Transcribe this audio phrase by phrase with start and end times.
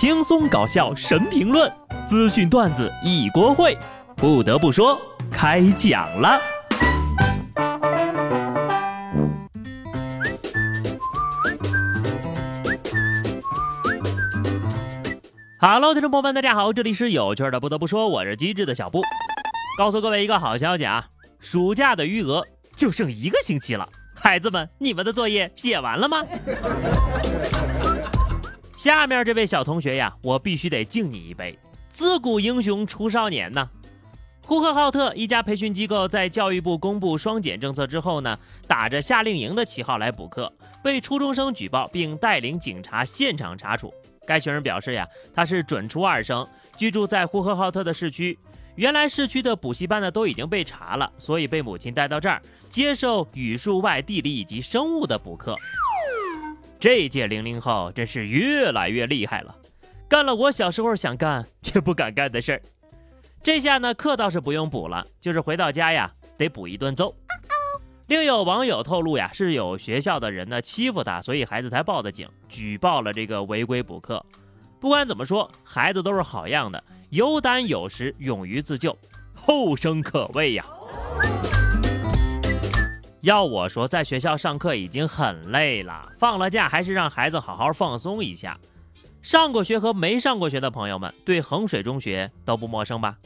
[0.00, 1.68] 轻松搞笑神评论，
[2.06, 3.76] 资讯段子一锅烩。
[4.14, 4.96] 不得不说，
[5.28, 6.40] 开讲了。
[15.58, 17.58] Hello，听众朋友们，大家好，这里是有趣的。
[17.58, 19.02] 不得不说，我是机智的小布。
[19.76, 21.08] 告诉各位一个好消息啊，
[21.40, 22.46] 暑假的余额
[22.76, 23.88] 就剩一个星期了。
[24.14, 26.22] 孩子们，你们的作业写完了吗？
[28.78, 31.58] 下面这位小同学呀，我必须得敬你一杯。
[31.88, 33.68] 自古英雄出少年呐！
[34.46, 38.38] 呼和浩特一家培训机构在教育部公布双减政策之后呢，
[38.68, 43.92] 打着夏令营的旗号来补课，被初中生举报并带领警察现场查处。
[44.24, 48.38] 该学生表示呀，他是准初二生，居住在呼和浩特的市区。
[48.76, 55.56] 原来市区的补习班呢都已经被查了，所以被母亲带到这儿接受语数外、地理以及生物的补课。
[56.80, 59.54] 这届零零后真是越来越厉害了，
[60.08, 62.62] 干了我小时候想干却不敢干的事儿。
[63.42, 67.14] 这下呢课倒是不用补了，就是回到家呀得补一顿揍。
[68.06, 74.24] 另有网友透露呀，是有学校的人呢欺负他，所以孩子才报的警，举报了这个违规补课。
[74.78, 76.82] 不管怎么说，孩子都是好样的。
[77.10, 78.96] 有胆有识，勇于自救，
[79.34, 80.64] 后生可畏呀！
[83.20, 88.58] 要我说，在学校上课已经很累了，放了假还是让孩子好好放松一下。
[89.22, 93.16] 上过学和没上过学的朋友们，对衡水中学都不陌生吧？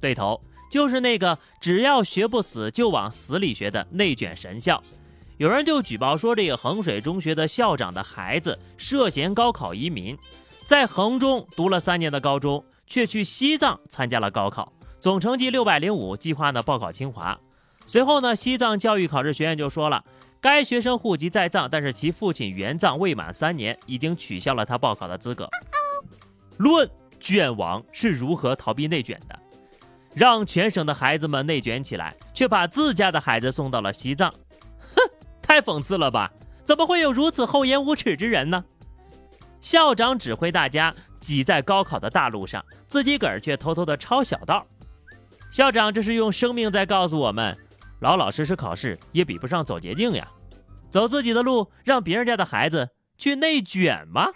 [0.00, 4.82] 对头，就是那个只要学不死就往死里学的内卷神校。
[5.36, 10.18] 有人就举报说，这个衡水中学的校长的孩子涉嫌高考移民，
[10.64, 12.64] 在衡中读了三年的高中。
[12.88, 17.36] 却去西藏参加了高考，总成绩六百零五，计划呢报考清华。
[17.86, 20.04] 随后呢，西藏教育考试学院就说了，
[20.40, 25.48] 该学生户籍在藏，但是其父亲援藏未满三年，已经取消了他报考的资格。
[26.56, 26.88] 论
[27.20, 29.38] 卷王是如何逃避内卷的，
[30.14, 34.30] 让全省的孩子们内卷起来，却把自家的孩子送到了西藏，
[34.94, 35.02] 哼，
[35.40, 36.32] 太讽刺了吧？
[36.64, 38.64] 怎么会有如此厚颜无耻之人呢？
[39.60, 40.94] 校长指挥大家。
[41.18, 44.64] 挤在高考的大路上，自己个儿却偷偷的抄小道。
[45.50, 47.56] 校长这是用生命在告诉我们：
[48.00, 50.28] 老老实实考试也比不上走捷径呀，
[50.90, 54.28] 走自己的路，让别人家的孩子去内卷吗？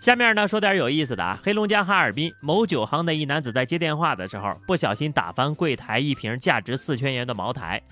[0.00, 7.82] 下面呢说点有意思的啊，黑龙江哈尔滨某酒行的一男子在接电话的时候，不小心打翻柜台一瓶价值四千元的茅台，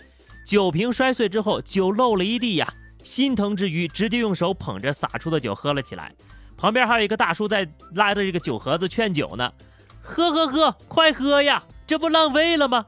[0.45, 2.73] 酒瓶摔碎之后，酒漏了一地呀。
[3.01, 6.13] 心疼之余，直接用手捧着洒出的酒喝了起来。
[6.57, 9.53] 旁边还有一个大叔在拉着这个酒盒子劝酒呢
[10.03, 12.85] ：“喝喝喝，快喝呀，这不浪费了吗？”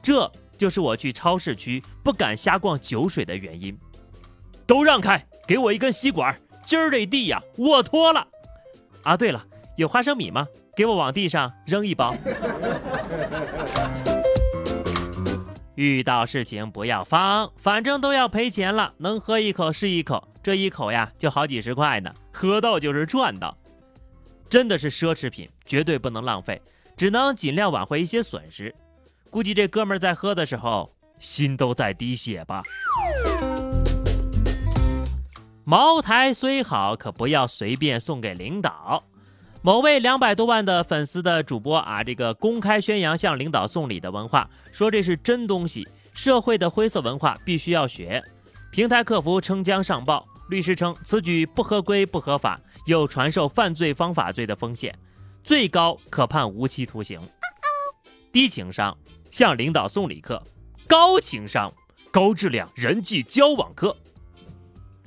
[0.00, 3.76] 这就是我去超市区不敢瞎逛酒水的原因。
[4.66, 8.26] 都让开，给我一根吸管，今儿这地呀，我拖了。
[9.02, 9.44] 啊，对了，
[9.76, 10.46] 有花生米吗？
[10.76, 12.14] 给我往地上扔一包。
[15.74, 23.56] 遇到事情不要慌，反正都要赔钱了，能喝一口是一口，这一口呀就好几十块呢，喝到就是赚到，
[24.48, 26.62] 真的是奢侈品，绝对不能浪费，
[26.96, 28.74] 只能尽量挽回一些损失。
[29.30, 32.62] 估计这哥们在喝的时候心都在滴血吧。
[35.64, 39.02] 茅台虽好，可不要随便送给领导。
[39.62, 48.20] 某位两百多万的粉丝的主播啊，这个公开宣扬向领导送礼的文化，说这是真东西，社会的灰色文化必须要学。
[48.72, 54.92] 平台客服称将上报，律师称此举不合规不合法，有传授犯罪方法罪的风险，
[55.44, 57.20] 最高可判无期徒刑。
[58.30, 58.96] 低情商
[59.30, 60.42] 向领导送礼课，
[60.86, 61.72] 高情商
[62.10, 63.96] 高质量人际交往课，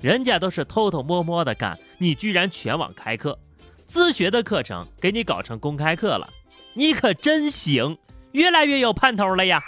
[0.02, 3.40] 人家都是偷偷摸摸的干，你居然全网开课。
[3.88, 6.30] 自学的课程给你搞成公开课了，
[6.74, 7.98] 你可真行，
[8.32, 9.62] 越来越有盼头了呀！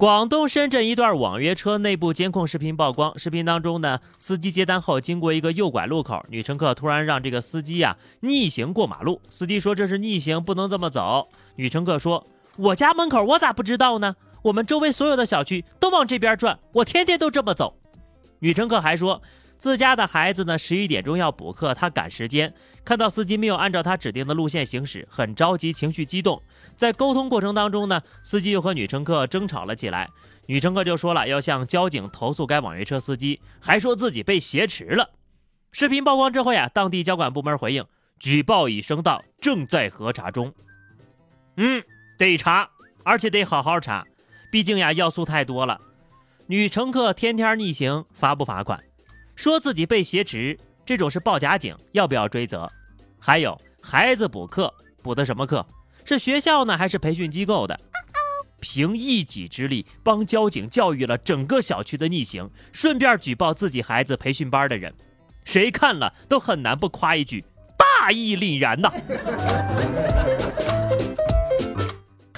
[0.00, 11.28] 广东深圳一段网约车内部监控视频曝光，视频当中呢，司机接单后经过一个右拐路口，女乘客突然让这个司机呀逆行过马路，司机说这是逆行，不能这么走。
[11.56, 12.26] 女乘客说
[12.56, 14.16] ：“我家门口我咋不知道呢？
[14.40, 17.74] 我们周围所有的小区都往这边转，我天天都这么走。”
[18.40, 19.22] 女乘客还说。
[19.58, 26.42] 自家的孩子呢，十一点钟要补课，她赶时间，看到司机没有按照她指定的路线行驶，很着急，情绪激动。
[26.78, 30.08] 在沟通过程当中呢，司机又和女乘客争吵了起来，
[30.46, 35.10] 女乘客就说了要向交警投诉该网约车司机，还说自己被挟持了。
[35.72, 37.84] 视频曝光之后呀，当地交管部门回应，
[38.18, 40.54] 举报已收到，正在核查中。
[41.58, 41.84] 嗯，
[42.16, 42.70] 得查，
[43.04, 44.06] 而且得好好查，
[44.50, 45.78] 毕竟呀要素太多了。
[46.50, 48.82] 女乘客天天逆行，罚不罚款？
[49.36, 52.68] 说自己被挟持，这种是报假警，要不要追责？
[53.20, 55.64] 还有孩子补课，补的什么课？
[56.04, 57.78] 是学校呢，还是培训机构的？
[58.58, 64.92] 凭一己之力帮交警教育了整个小区的逆行，顺便举报自己孩子培训班的人，
[65.44, 67.44] 谁看了都很难不夸一句
[67.78, 68.92] 大义凛然呐！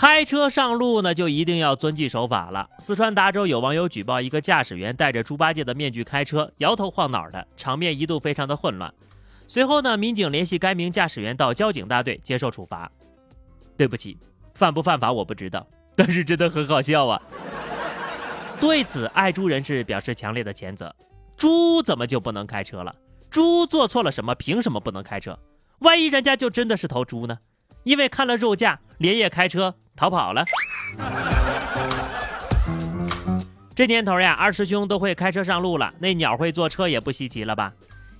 [0.02, 2.68] 开车上路呢，就一定要遵纪守法了。
[2.80, 8.92] 四川达州有网友举报一个驾驶员戴着猪八戒的面具开车，摇头晃脑的，场面一度非常的混乱。
[9.46, 12.90] 随后呢，民警联系该名驾驶员到交警大队接受处罚。
[13.76, 14.18] 对不起，
[14.56, 15.64] 犯不犯法我不知道，
[15.94, 17.22] 但是真的很好笑啊。
[18.60, 20.92] 对此，爱猪人士表示强烈的谴责：
[21.36, 22.92] 猪怎么就不能开车了？
[23.30, 24.34] 猪做错了什么？
[24.34, 25.38] 凭什么不能开车？
[25.78, 27.38] 万一人家就真的是头猪呢？
[27.84, 30.44] 因为看了肉价，连夜开车逃跑了。
[33.74, 37.72] 这年头呀，二师兄都会开车上路了，那鸟会坐车也不稀奇了吧？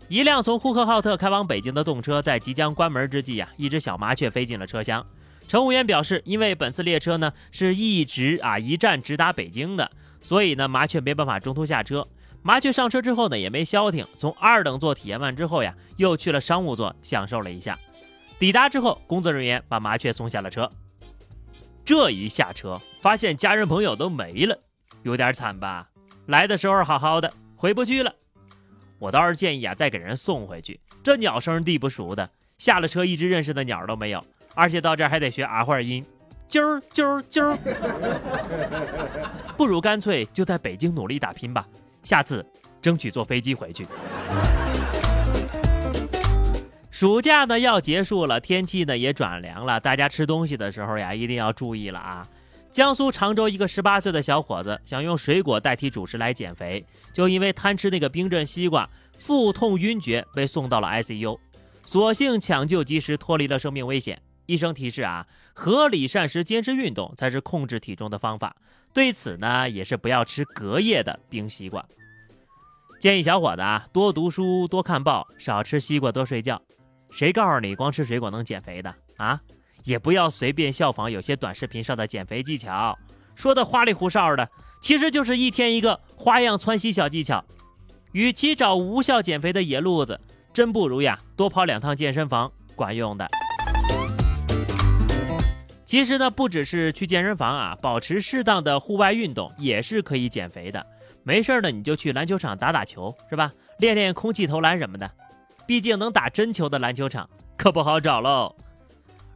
[0.09, 5.05] 一辆从呼和浩特开往北京的动车在即将关门之际呀，一只小麻雀飞进了车厢。
[5.47, 12.06] 乘务员表示，因为本次列车呢是一直啊一站直达北京的，所以呢麻雀没办法中途下车。
[12.43, 17.79] 麻雀上车之后呢也没消停，从二等座体验完之后呀，又去了商务座享受了一下。
[18.43, 20.69] 抵达之后，工作人员把麻雀送下了车。
[21.85, 24.59] 这一下车，发现家人朋友都没了，
[25.05, 25.89] 有点惨吧？
[26.27, 28.12] 来的时候好好的，回不去了。
[28.99, 30.81] 我倒是建议啊，再给人送回去。
[31.05, 32.29] 这鸟生地不熟的，
[32.59, 34.21] 下了车一只认识的鸟都没有，
[34.56, 36.05] 而且到这儿还得学儿化音，
[36.49, 37.56] 啾儿啾儿啾儿。
[39.56, 41.65] 不如干脆就在北京努力打拼吧，
[42.03, 42.44] 下次
[42.81, 43.87] 争取坐飞机回去。
[47.03, 52.25] 暑假呢要结束了，天气呢也转凉了，大家吃东西的时候呀一定要注意了啊！
[52.71, 58.89] 江苏常州一个十八岁的小伙子想用水果代替主食来减肥，就因为贪吃那个冰镇西瓜，
[59.19, 61.37] 腹痛晕厥，被送到了 ICU。
[61.85, 64.23] 所幸抢救及时，脱离了生命危险。
[64.47, 68.55] 医生提示啊，合理膳食、坚持运动才是控制体重的方法。
[68.95, 71.85] 对此呢，也是不要吃隔夜的冰西瓜。
[73.01, 76.63] 建议小伙子啊，多读书，多看报，少吃西瓜，多睡觉。
[77.12, 79.41] 谁告诉你光吃水果能减肥的啊？
[79.85, 82.99] 也不要随便效仿有些短视频上的减肥技巧，
[83.35, 84.49] 说的花里胡哨的，
[84.81, 87.44] 其实就是一天一个花样窜稀小技巧。
[88.12, 90.20] 与其找无效减肥的野路子，
[90.53, 93.29] 真不如呀多跑两趟健身房，管用的。
[95.85, 100.87] 其实呢，不只是去健身房啊，保持适当的户外运动也是可以减肥的。
[101.23, 103.53] 没事呢，你就去篮球场打打球，是吧？
[103.79, 105.11] 练练空气投篮什么的。
[105.67, 108.55] 毕竟能打真球的篮球场可不好找喽。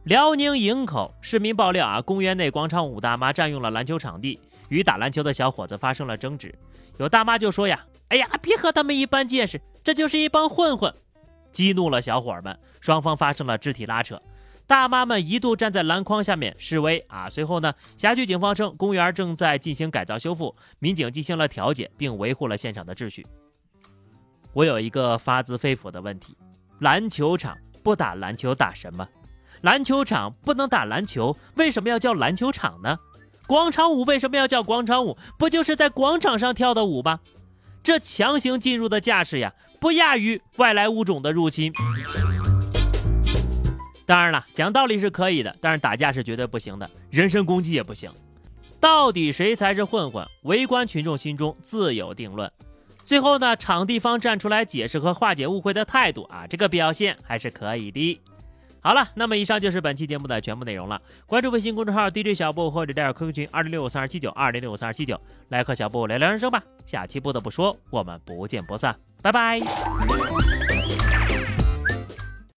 [0.03, 4.39] 辽宁营口市民爆料啊，公园内广场舞大妈占用了篮球场地，
[4.69, 6.53] 与打篮球的小伙子发生了争执。
[6.97, 10.93] 有大妈就说呀：“哎呀，别和他们一般见识，这就是一帮混混。”
[11.51, 14.21] 激怒了小伙们，双方发生了肢体拉扯。
[14.65, 17.29] 大妈们一度站在篮筐下面示威啊。
[17.29, 23.25] 随后呢，辖区警方称公园正在进行改造修复，民警进行了调解，并维护了现场的秩序。
[24.57, 26.35] 我有一个发自肺腑的问题：
[26.79, 29.07] 篮球场不打篮球打什么？
[29.61, 32.97] 篮球场不能打篮球，为什么要叫篮球场呢？
[33.45, 35.15] 广场舞为什么要叫广场舞？
[35.37, 37.19] 不就是在广场上跳的舞吗？
[37.83, 41.71] 这强行进入的架势呀，不亚于外来物种的入侵。
[44.07, 48.11] 当然了，讲道理是可以的，但是打架是绝对不行的，人身攻击也不行。
[48.79, 50.27] 到底谁才是混混？
[50.45, 52.51] 围观群众心中自有定论。
[53.07, 58.19] 最后呢，场地方站出来解释和化解误会的态度啊，这个表现还是可以的。
[58.81, 61.01] 好了，那么以上就是本期节目的全部内容了。
[61.25, 66.61] 关注微信公众号 DJ 小布或者加入 QQ 群二零六五三二七九二零六五三二七九，来和小布聊聊人生吧。
[66.85, 69.61] 下期不得不说，我们不见不散，拜拜。